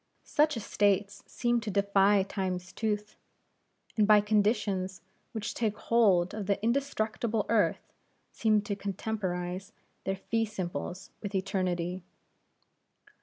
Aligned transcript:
Such 0.23 0.57
estates 0.57 1.23
seem 1.27 1.59
to 1.59 1.69
defy 1.69 2.23
Time's 2.23 2.73
tooth, 2.73 3.17
and 3.95 4.07
by 4.07 4.19
conditions 4.19 5.01
which 5.31 5.53
take 5.53 5.77
hold 5.77 6.33
of 6.33 6.47
the 6.47 6.59
indestructible 6.63 7.45
earth 7.49 7.93
seem 8.31 8.63
to 8.63 8.75
contemporize 8.75 9.73
their 10.05 10.15
fee 10.15 10.45
simples 10.45 11.11
with 11.21 11.35
eternity. 11.35 12.01